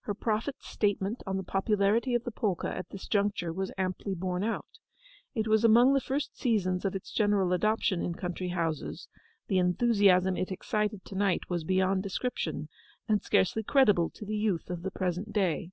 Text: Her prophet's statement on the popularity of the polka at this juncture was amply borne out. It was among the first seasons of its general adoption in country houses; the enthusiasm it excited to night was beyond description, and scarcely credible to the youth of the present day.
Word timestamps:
Her 0.00 0.12
prophet's 0.12 0.68
statement 0.68 1.22
on 1.26 1.38
the 1.38 1.42
popularity 1.42 2.14
of 2.14 2.24
the 2.24 2.30
polka 2.30 2.68
at 2.68 2.90
this 2.90 3.08
juncture 3.08 3.54
was 3.54 3.72
amply 3.78 4.12
borne 4.14 4.44
out. 4.44 4.78
It 5.34 5.48
was 5.48 5.64
among 5.64 5.94
the 5.94 6.00
first 6.02 6.38
seasons 6.38 6.84
of 6.84 6.94
its 6.94 7.10
general 7.10 7.54
adoption 7.54 8.02
in 8.02 8.12
country 8.14 8.48
houses; 8.48 9.08
the 9.48 9.56
enthusiasm 9.56 10.36
it 10.36 10.52
excited 10.52 11.06
to 11.06 11.14
night 11.14 11.48
was 11.48 11.64
beyond 11.64 12.02
description, 12.02 12.68
and 13.08 13.22
scarcely 13.22 13.62
credible 13.62 14.10
to 14.10 14.26
the 14.26 14.36
youth 14.36 14.68
of 14.68 14.82
the 14.82 14.90
present 14.90 15.32
day. 15.32 15.70